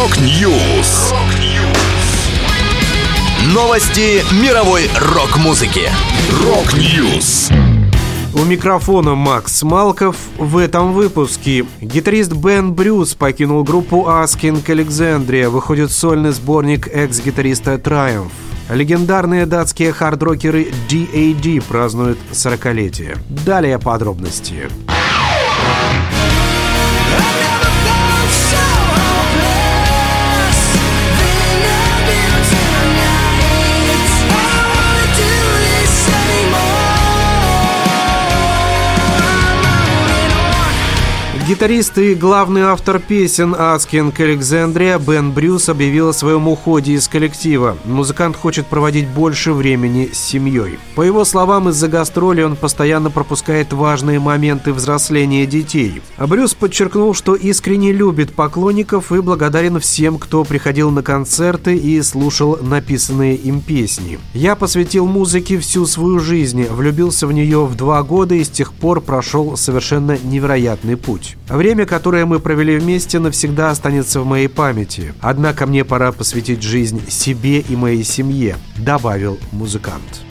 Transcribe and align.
Rock 0.00 0.50
News. 0.50 1.12
Новости 3.52 4.22
мировой 4.42 4.88
рок-музыки. 4.98 5.90
Rock 6.42 6.90
News. 6.90 7.50
У 8.32 8.38
микрофона 8.46 9.14
Макс 9.14 9.62
Малков 9.62 10.16
в 10.38 10.56
этом 10.56 10.94
выпуске. 10.94 11.66
Гитарист 11.82 12.32
Бен 12.32 12.72
Брюс 12.72 13.12
покинул 13.12 13.62
группу 13.62 14.06
Asking 14.08 14.64
Alexandria. 14.64 15.50
Выходит 15.50 15.92
сольный 15.92 16.30
сборник 16.30 16.88
экс-гитариста 16.88 17.74
Triumph. 17.74 18.30
Легендарные 18.70 19.44
датские 19.44 19.92
хард-рокеры 19.92 20.72
DAD 20.88 21.62
празднуют 21.68 22.18
40-летие. 22.32 23.18
Далее 23.28 23.78
подробности. 23.78 24.70
Гитарист 41.50 41.98
и 41.98 42.14
главный 42.14 42.62
автор 42.62 43.00
песен 43.00 43.56
Аскин 43.58 44.12
Александрия 44.16 45.00
Бен 45.00 45.32
Брюс 45.32 45.68
объявил 45.68 46.10
о 46.10 46.12
своем 46.12 46.46
уходе 46.46 46.92
из 46.92 47.08
коллектива. 47.08 47.76
Музыкант 47.84 48.36
хочет 48.36 48.68
проводить 48.68 49.08
больше 49.08 49.52
времени 49.52 50.10
с 50.12 50.18
семьей. 50.18 50.78
По 50.94 51.02
его 51.02 51.24
словам, 51.24 51.68
из-за 51.70 51.88
гастролей 51.88 52.44
он 52.44 52.54
постоянно 52.54 53.10
пропускает 53.10 53.72
важные 53.72 54.20
моменты 54.20 54.72
взросления 54.72 55.44
детей. 55.44 56.00
А 56.18 56.28
Брюс 56.28 56.54
подчеркнул, 56.54 57.14
что 57.14 57.34
искренне 57.34 57.90
любит 57.90 58.32
поклонников 58.32 59.10
и 59.10 59.20
благодарен 59.20 59.80
всем, 59.80 60.20
кто 60.20 60.44
приходил 60.44 60.92
на 60.92 61.02
концерты 61.02 61.74
и 61.74 62.00
слушал 62.02 62.58
написанные 62.62 63.34
им 63.34 63.60
песни. 63.60 64.20
«Я 64.34 64.54
посвятил 64.54 65.04
музыке 65.06 65.58
всю 65.58 65.84
свою 65.86 66.20
жизнь, 66.20 66.64
влюбился 66.66 67.26
в 67.26 67.32
нее 67.32 67.66
в 67.66 67.74
два 67.74 68.04
года 68.04 68.36
и 68.36 68.44
с 68.44 68.48
тех 68.48 68.72
пор 68.72 69.00
прошел 69.00 69.56
совершенно 69.56 70.16
невероятный 70.22 70.96
путь. 70.96 71.36
Время, 71.48 71.84
которое 71.86 72.26
мы 72.26 72.38
провели 72.38 72.78
вместе, 72.78 73.18
навсегда 73.18 73.70
останется 73.70 74.20
в 74.20 74.26
моей 74.26 74.48
памяти. 74.48 75.14
Однако 75.20 75.66
мне 75.66 75.84
пора 75.84 76.12
посвятить 76.12 76.62
жизнь 76.62 77.02
себе 77.08 77.60
и 77.60 77.76
моей 77.76 78.04
семье»,— 78.04 78.56
добавил 78.76 79.38
музыкант. 79.52 80.29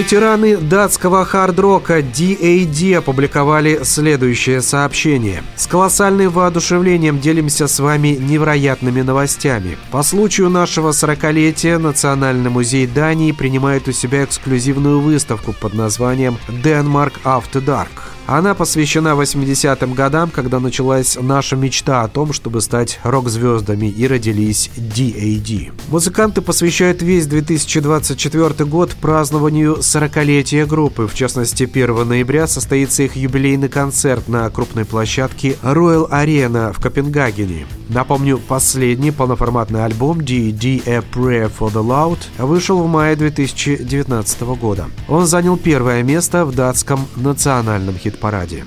Ветераны 0.06 0.58
датского 0.58 1.26
хард-рока 1.26 1.98
DAD 1.98 2.98
опубликовали 2.98 3.80
следующее 3.82 4.62
сообщение. 4.62 5.42
С 5.56 5.66
колоссальным 5.66 6.30
воодушевлением 6.30 7.20
делимся 7.20 7.68
с 7.68 7.80
вами 7.80 8.10
невероятными 8.10 9.02
новостями. 9.02 9.80
По 9.90 10.04
случаю 10.04 10.52
нашего 10.52 10.92
40-летия 10.92 11.80
Национальный 11.80 12.52
музей 12.52 12.86
Дании 12.86 13.32
принимает 13.32 13.88
у 13.88 13.94
себя 13.94 14.26
эксклюзивную 14.26 15.00
выставку 15.00 15.54
под 15.54 15.74
названием 15.74 16.38
«Denmark 16.50 17.14
After 17.24 17.66
Dark». 17.66 17.90
Она 18.28 18.56
посвящена 18.56 19.10
80-м 19.10 19.94
годам, 19.94 20.32
когда 20.32 20.60
началась 20.60 21.16
наша 21.22 21.56
мечта 21.56 22.02
о 22.02 22.08
том, 22.08 22.34
чтобы 22.34 22.62
стать 22.62 23.00
рок-звездами 23.04 23.86
и 23.88 24.08
родились 24.08 24.72
DAD. 24.76 25.72
Музыканты 25.90 26.42
посвящают 26.42 27.04
весь 27.04 27.28
2024 27.28 28.66
год 28.66 28.96
празднованию 29.00 29.84
40-летия 29.96 30.66
группы. 30.66 31.08
В 31.08 31.16
частности, 31.16 31.64
1 31.64 32.06
ноября 32.06 32.48
состоится 32.48 33.04
их 33.04 33.16
юбилейный 33.16 33.70
концерт 33.70 34.28
на 34.28 34.50
крупной 34.50 34.84
площадке 34.84 35.56
Royal 35.64 36.10
Arena 36.10 36.74
в 36.74 36.82
Копенгагене. 36.82 37.66
Напомню, 37.88 38.38
последний 38.38 39.12
полноформатный 39.12 39.86
альбом 39.86 40.20
DAD 40.20 40.84
A 40.86 41.00
Prayer 41.00 41.50
for 41.50 41.72
the 41.72 41.82
Loud 41.82 42.18
вышел 42.38 42.84
в 42.84 42.88
мае 42.90 43.16
2019 43.16 44.42
года. 44.60 44.88
Он 45.08 45.26
занял 45.26 45.56
первое 45.56 46.04
место 46.04 46.44
в 46.44 46.54
датском 46.54 47.08
национальном 47.16 47.96
хит 47.96 48.16
хит-параде. 48.16 48.66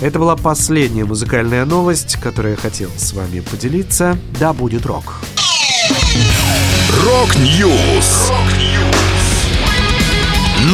Это 0.00 0.18
была 0.20 0.36
последняя 0.36 1.04
музыкальная 1.04 1.64
новость, 1.64 2.16
которую 2.20 2.52
я 2.52 2.56
хотел 2.56 2.90
с 2.96 3.12
вами 3.12 3.40
поделиться. 3.40 4.16
Да 4.38 4.52
будет 4.52 4.86
рок. 4.86 5.14
Rock 7.02 7.59
News. 7.59 8.30